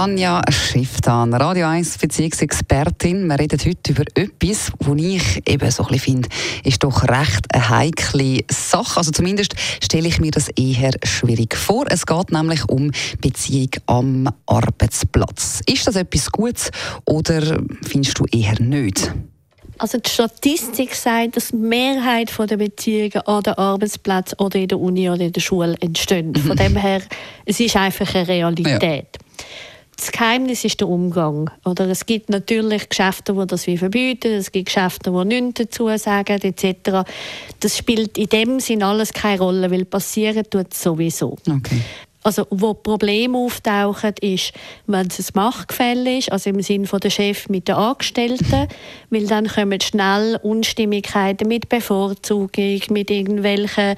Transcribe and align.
Tanja 0.00 0.40
Schifftan, 0.48 1.34
Radio 1.34 1.66
1 1.66 1.98
Beziehungsexpertin. 1.98 3.26
Wir 3.26 3.38
reden 3.38 3.60
heute 3.62 3.92
über 3.92 4.04
etwas, 4.14 4.72
wo 4.78 4.94
ich 4.94 5.46
eben 5.46 5.70
so 5.70 5.84
ein 5.84 5.98
finde, 5.98 6.26
ist 6.64 6.82
doch 6.84 7.02
recht 7.02 7.44
eine 7.52 7.68
heikle 7.68 8.40
Sache. 8.50 8.96
Also 8.96 9.10
zumindest 9.10 9.54
stelle 9.84 10.08
ich 10.08 10.18
mir 10.18 10.30
das 10.30 10.48
eher 10.56 10.92
schwierig 11.04 11.54
vor. 11.54 11.84
Es 11.90 12.06
geht 12.06 12.32
nämlich 12.32 12.66
um 12.70 12.90
Beziehung 13.20 13.68
am 13.84 14.30
Arbeitsplatz. 14.46 15.60
Ist 15.66 15.86
das 15.86 15.96
etwas 15.96 16.32
Gutes 16.32 16.70
oder 17.04 17.60
findest 17.82 18.18
du 18.20 18.24
eher 18.32 18.58
nicht? 18.58 19.12
Also 19.76 19.98
die 19.98 20.08
Statistik 20.08 20.94
sagt, 20.94 21.36
dass 21.36 21.48
die 21.48 21.56
Mehrheit 21.56 22.32
der 22.38 22.56
Beziehungen 22.56 23.20
an 23.26 23.42
den 23.42 23.52
Arbeitsplatz 23.52 24.34
oder 24.38 24.60
in 24.60 24.68
der 24.68 24.80
Uni 24.80 25.10
oder 25.10 25.24
in 25.24 25.32
der 25.32 25.42
Schule 25.42 25.76
entstehen. 25.80 26.34
Von 26.36 26.56
dem 26.56 26.76
her, 26.76 27.02
es 27.44 27.60
ist 27.60 27.76
einfach 27.76 28.14
eine 28.14 28.28
Realität. 28.28 28.82
Ja 28.82 29.20
das 30.00 30.12
Geheimnis 30.12 30.64
ist 30.64 30.80
der 30.80 30.88
Umgang. 30.88 31.50
Oder 31.64 31.86
es 31.88 32.06
gibt 32.06 32.30
natürlich 32.30 32.88
Geschäfte, 32.88 33.34
die 33.34 33.46
das 33.46 33.66
wie 33.66 33.76
verbieten, 33.76 34.32
es 34.32 34.50
gibt 34.50 34.66
Geschäfte, 34.66 35.12
die 35.12 35.24
nichts 35.24 35.60
dazu 35.60 35.88
sagen, 35.98 36.40
etc. 36.40 37.06
Das 37.60 37.76
spielt 37.76 38.16
in 38.16 38.28
dem 38.28 38.60
Sinn 38.60 38.82
alles 38.82 39.12
keine 39.12 39.40
Rolle, 39.40 39.70
weil 39.70 39.84
passieren 39.84 40.44
tut 40.48 40.72
es 40.72 40.82
sowieso. 40.82 41.36
Okay. 41.46 41.82
Also, 42.22 42.46
wo 42.50 42.74
Probleme 42.74 43.38
auftauchen, 43.38 44.14
ist, 44.20 44.52
wenn 44.86 45.06
es 45.06 45.18
ein 45.18 45.32
Machtgefälle 45.34 46.18
ist, 46.18 46.30
also 46.30 46.50
im 46.50 46.60
Sinne 46.60 46.86
von 46.86 47.00
der 47.00 47.08
Chef 47.08 47.48
mit 47.48 47.68
den 47.68 47.76
Angestellten, 47.76 48.68
weil 49.10 49.26
dann 49.26 49.48
kommen 49.48 49.80
schnell 49.80 50.38
Unstimmigkeiten 50.42 51.48
mit 51.48 51.68
Bevorzugung, 51.70 52.80
mit 52.90 53.10
irgendwelchen 53.10 53.96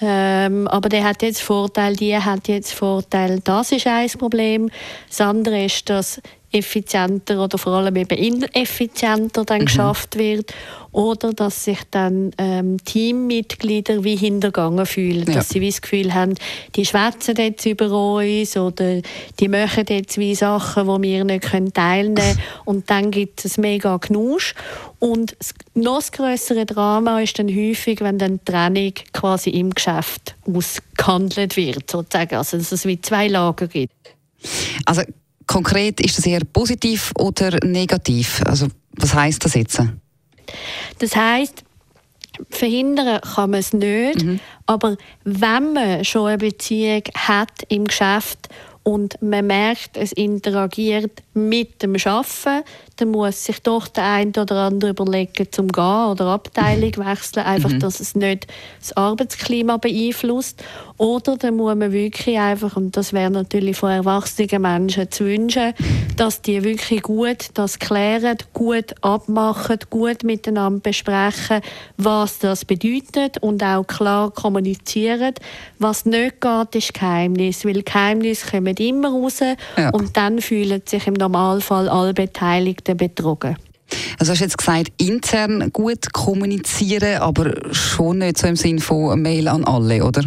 ähm, 0.00 0.66
aber 0.68 0.88
der 0.88 1.04
hat 1.04 1.22
jetzt 1.22 1.40
Vorteil, 1.40 1.96
die 1.96 2.16
hat 2.16 2.48
jetzt 2.48 2.72
Vorteil. 2.72 3.40
Das 3.44 3.72
ist 3.72 3.86
ein 3.86 4.08
Problem. 4.18 4.70
Das 5.08 5.20
andere 5.20 5.64
ist, 5.64 5.88
dass 5.88 6.20
effizienter 6.54 7.42
oder 7.42 7.58
vor 7.58 7.72
allem 7.74 7.96
eben 7.96 8.16
ineffizienter 8.16 9.44
dann 9.44 9.62
mhm. 9.62 9.64
geschafft 9.66 10.16
wird 10.16 10.54
oder 10.92 11.32
dass 11.32 11.64
sich 11.64 11.80
dann 11.90 12.30
ähm, 12.38 12.76
Teammitglieder 12.84 14.04
wie 14.04 14.14
hintergangen 14.14 14.86
fühlen, 14.86 15.26
ja. 15.26 15.34
dass 15.34 15.48
sie 15.48 15.60
wie 15.60 15.70
das 15.70 15.82
Gefühl 15.82 16.14
haben, 16.14 16.34
die 16.76 16.86
schwätzen 16.86 17.34
jetzt 17.36 17.66
über 17.66 17.90
uns 17.90 18.56
oder 18.56 19.00
die 19.40 19.48
machen 19.48 19.86
jetzt 19.88 20.18
wie 20.18 20.36
Sachen, 20.36 20.86
wo 20.86 21.02
wir 21.02 21.24
nicht 21.24 21.50
können 21.50 21.72
teilnehmen 21.72 22.14
können 22.14 22.38
und 22.64 22.90
dann 22.90 23.10
gibt 23.10 23.44
es 23.44 23.58
mega 23.58 23.98
Knusch 23.98 24.54
und 25.00 25.36
noch 25.74 25.96
das 25.96 26.12
größere 26.12 26.64
Drama 26.64 27.20
ist 27.20 27.38
dann 27.38 27.48
häufig, 27.48 28.00
wenn 28.00 28.18
dann 28.18 28.38
die 28.38 28.44
Trennung 28.44 28.92
quasi 29.12 29.50
im 29.50 29.70
Geschäft 29.70 30.36
ausgehandelt 30.46 31.56
wird, 31.56 31.90
sozusagen, 31.90 32.36
also 32.36 32.56
dass 32.56 32.70
es 32.70 32.86
wie 32.86 33.00
zwei 33.00 33.26
Lager 33.26 33.66
gibt. 33.66 33.92
Also 34.84 35.02
konkret 35.46 36.00
ist 36.00 36.18
das 36.18 36.26
eher 36.26 36.44
positiv 36.44 37.12
oder 37.18 37.58
negativ? 37.64 38.42
Also 38.46 38.68
was 38.92 39.14
heißt 39.14 39.44
das 39.44 39.54
jetzt? 39.54 39.80
Das 40.98 41.16
heißt, 41.16 41.64
verhindern 42.50 43.20
kann 43.20 43.50
man 43.50 43.60
es 43.60 43.72
nicht, 43.72 44.22
mhm. 44.22 44.40
aber 44.66 44.96
wenn 45.24 45.72
man 45.72 46.04
schon 46.04 46.28
eine 46.28 46.38
Beziehung 46.38 47.02
hat 47.14 47.50
im 47.68 47.84
Geschäft 47.84 48.48
und 48.84 49.20
man 49.22 49.46
merkt, 49.46 49.96
es 49.96 50.12
interagiert 50.12 51.22
mit 51.32 51.82
dem 51.82 51.98
Schaffen, 51.98 52.62
dann 52.96 53.10
muss 53.10 53.44
sich 53.44 53.60
doch 53.62 53.88
der 53.88 54.04
eine 54.04 54.30
oder 54.30 54.66
andere 54.66 54.90
überlegen, 54.90 55.48
zum 55.50 55.68
gehen 55.68 56.06
oder 56.10 56.26
Abteilung 56.26 56.94
wechseln, 56.98 57.44
einfach, 57.44 57.70
mhm. 57.70 57.80
dass 57.80 57.98
es 57.98 58.14
nicht 58.14 58.46
das 58.78 58.96
Arbeitsklima 58.96 59.78
beeinflusst. 59.78 60.62
Oder 60.96 61.36
dann 61.36 61.56
muss 61.56 61.74
man 61.74 61.92
wirklich 61.92 62.38
einfach, 62.38 62.76
und 62.76 62.96
das 62.96 63.12
wäre 63.12 63.30
natürlich 63.30 63.76
von 63.76 63.90
erwachsenen 63.90 64.62
Menschen 64.62 65.10
zu 65.10 65.24
wünschen, 65.24 65.72
dass 66.16 66.42
die 66.42 66.62
wirklich 66.62 67.02
gut 67.02 67.48
das 67.54 67.80
klären, 67.80 68.36
gut 68.52 68.94
abmachen, 69.00 69.78
gut 69.90 70.22
miteinander 70.22 70.80
besprechen, 70.80 71.62
was 71.96 72.38
das 72.38 72.64
bedeutet 72.64 73.38
und 73.38 73.64
auch 73.64 73.84
klar 73.84 74.30
kommunizieren. 74.30 75.34
Was 75.80 76.04
nicht 76.04 76.40
geht, 76.40 76.74
ist 76.76 76.94
Geheimnis, 76.94 77.64
weil 77.64 77.82
Geheimnisse 77.82 78.50
kommen 78.50 78.73
immer 78.80 79.10
raus 79.10 79.40
ja. 79.40 79.90
und 79.90 80.16
dann 80.16 80.40
fühlen 80.40 80.82
sich 80.86 81.06
im 81.06 81.14
Normalfall 81.14 81.88
alle 81.88 82.14
Beteiligten 82.14 82.96
betrogen. 82.96 83.56
Also 84.18 84.32
hast 84.32 84.40
du 84.40 84.44
jetzt 84.44 84.58
gesagt, 84.58 84.92
intern 84.98 85.70
gut 85.72 86.12
kommunizieren, 86.12 87.18
aber 87.20 87.52
schon 87.72 88.18
nicht 88.18 88.38
so 88.38 88.46
im 88.46 88.56
Sinn 88.56 88.78
von 88.78 89.20
Mail 89.20 89.48
an 89.48 89.64
alle, 89.64 90.04
oder? 90.04 90.22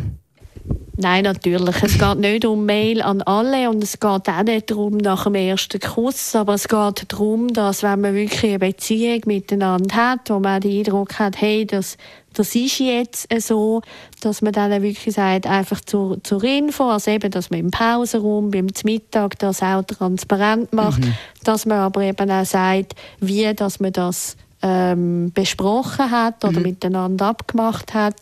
Nein, 0.99 1.25
natürlich. 1.25 1.83
Es 1.83 1.99
geht 1.99 2.17
nicht 2.17 2.43
um 2.43 2.65
Mail 2.65 3.03
an 3.03 3.21
alle 3.21 3.69
und 3.69 3.83
es 3.83 3.99
geht 3.99 4.27
auch 4.27 4.43
nicht 4.43 4.71
darum 4.71 4.97
nach 4.97 5.25
dem 5.25 5.35
ersten 5.35 5.79
Kuss, 5.79 6.35
aber 6.35 6.55
es 6.55 6.67
geht 6.67 7.05
darum, 7.13 7.53
dass 7.53 7.83
wenn 7.83 8.01
man 8.01 8.15
wirklich 8.15 8.43
eine 8.43 8.57
Beziehung 8.57 9.21
miteinander 9.27 9.95
hat, 9.95 10.31
wo 10.31 10.39
man 10.39 10.59
den 10.59 10.79
Eindruck 10.79 11.19
hat, 11.19 11.39
hey, 11.39 11.67
das, 11.67 11.97
das 12.33 12.55
ist 12.55 12.79
jetzt 12.79 13.27
so, 13.43 13.83
dass 14.21 14.41
man 14.41 14.53
dann 14.53 14.81
wirklich 14.81 15.13
sagt, 15.13 15.45
einfach 15.45 15.81
zur, 15.81 16.23
zur 16.23 16.43
Info, 16.43 16.89
also 16.89 17.11
eben, 17.11 17.29
dass 17.29 17.51
man 17.51 17.59
im 17.59 17.69
Pausenraum, 17.69 18.49
beim 18.49 18.67
Mittag 18.83 19.37
das 19.37 19.61
auch 19.61 19.83
transparent 19.83 20.73
macht, 20.73 21.05
mhm. 21.05 21.13
dass 21.43 21.67
man 21.67 21.77
aber 21.77 22.01
eben 22.01 22.31
auch 22.31 22.45
sagt, 22.45 22.95
wie, 23.19 23.53
dass 23.53 23.79
man 23.79 23.93
das 23.93 24.35
ähm, 24.67 25.31
besprochen 25.33 26.11
hat 26.11 26.43
oder 26.43 26.59
mhm. 26.59 26.65
miteinander 26.65 27.27
abgemacht 27.27 27.93
hat. 27.93 28.15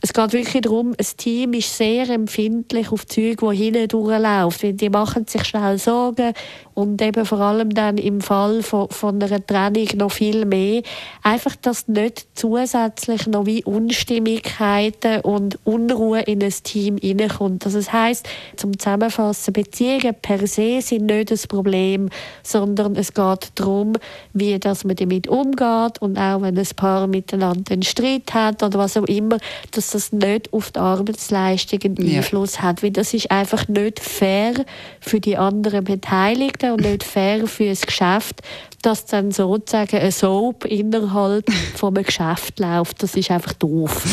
Es 0.00 0.12
geht 0.12 0.32
wirklich 0.32 0.62
darum, 0.62 0.94
ein 0.98 1.06
Team 1.16 1.52
ist 1.54 1.76
sehr 1.76 2.08
empfindlich 2.10 2.92
auf 2.92 3.06
Züge, 3.06 3.48
die 3.50 3.56
hinten 3.56 3.88
durchlaufen. 3.88 4.76
Die 4.76 4.90
machen 4.90 5.26
sich 5.26 5.44
schnell 5.44 5.78
Sorgen 5.78 6.32
und 6.76 7.00
eben 7.00 7.24
vor 7.24 7.40
allem 7.40 7.70
dann 7.70 7.96
im 7.96 8.20
Fall 8.20 8.62
von, 8.62 8.90
von 8.90 9.20
einer 9.22 9.44
Trennung 9.44 9.88
noch 9.96 10.12
viel 10.12 10.44
mehr. 10.44 10.82
Einfach, 11.22 11.56
dass 11.56 11.88
nicht 11.88 12.26
zusätzlich 12.34 13.26
noch 13.26 13.46
wie 13.46 13.64
Unstimmigkeiten 13.64 15.22
und 15.22 15.58
Unruhe 15.64 16.20
in 16.20 16.42
ein 16.42 16.52
Team 16.62 16.98
hineinkommt. 16.98 17.64
Also 17.64 17.78
das 17.78 17.94
heisst, 17.94 18.28
zum 18.56 18.78
Zusammenfassen, 18.78 19.54
Beziehungen 19.54 20.14
per 20.20 20.46
se 20.46 20.82
sind 20.82 21.06
nicht 21.06 21.30
das 21.30 21.46
Problem, 21.46 22.10
sondern 22.42 22.94
es 22.94 23.14
geht 23.14 23.52
darum, 23.54 23.94
wie 24.34 24.58
dass 24.58 24.84
man 24.84 24.96
damit 24.96 25.28
umgeht 25.28 26.00
und 26.00 26.18
auch 26.18 26.42
wenn 26.42 26.58
ein 26.58 26.68
Paar 26.76 27.06
miteinander 27.06 27.72
einen 27.72 27.84
Streit 27.84 28.34
hat 28.34 28.62
oder 28.62 28.78
was 28.78 28.98
auch 28.98 29.04
immer, 29.04 29.38
dass 29.70 29.92
das 29.92 30.12
nicht 30.12 30.52
auf 30.52 30.72
die 30.72 30.80
Arbeitsleistung 30.80 31.80
einen 31.84 32.16
Einfluss 32.16 32.56
ja. 32.56 32.62
hat, 32.64 32.82
weil 32.82 32.90
das 32.90 33.14
ist 33.14 33.30
einfach 33.30 33.66
nicht 33.66 33.98
fair 33.98 34.52
für 35.00 35.20
die 35.20 35.38
anderen 35.38 35.84
Beteiligten 35.84 36.65
und 36.72 36.82
nicht 36.82 37.04
fair 37.04 37.46
für 37.46 37.68
das 37.68 37.82
Geschäft, 37.82 38.42
dass 38.86 39.04
dann 39.04 39.32
sozusagen 39.32 39.96
ein 39.96 40.12
Soap 40.12 40.64
innerhalb 40.64 41.50
von 41.74 41.96
einem 41.96 42.04
Geschäft 42.04 42.60
läuft. 42.60 43.02
Das 43.02 43.16
ist 43.16 43.32
einfach 43.32 43.52
doof. 43.54 44.04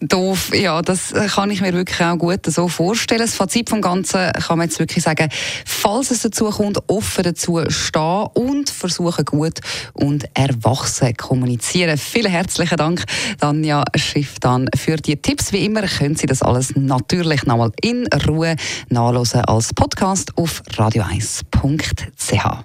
Doof, 0.00 0.54
ja, 0.54 0.80
das 0.80 1.12
kann 1.34 1.50
ich 1.50 1.60
mir 1.60 1.74
wirklich 1.74 2.00
auch 2.00 2.16
gut 2.16 2.46
so 2.46 2.66
vorstellen. 2.68 3.20
Das 3.20 3.34
Fazit 3.34 3.68
vom 3.68 3.82
Ganzen 3.82 4.32
kann 4.32 4.56
man 4.56 4.68
jetzt 4.68 4.78
wirklich 4.78 5.04
sagen, 5.04 5.28
falls 5.66 6.10
es 6.10 6.22
dazu 6.22 6.46
kommt, 6.46 6.78
offen 6.86 7.24
dazu 7.24 7.60
stehen 7.68 8.26
und 8.32 8.70
versuchen 8.70 9.26
gut 9.26 9.60
und 9.92 10.24
erwachsen 10.32 11.14
kommunizieren. 11.14 11.98
Vielen 11.98 12.32
herzlichen 12.32 12.78
Dank, 12.78 13.04
Danja 13.38 13.84
Schifftan, 13.94 14.70
für 14.74 14.96
die 14.96 15.20
Tipps. 15.20 15.52
Wie 15.52 15.66
immer 15.66 15.82
können 15.82 16.16
Sie 16.16 16.26
das 16.26 16.40
alles 16.40 16.74
natürlich 16.74 17.44
nochmal 17.44 17.72
in 17.82 18.06
Ruhe 18.26 18.56
nachlesen 18.88 19.44
als 19.44 19.74
Podcast 19.74 20.38
auf 20.38 20.62
radio1.ch. 20.78 22.64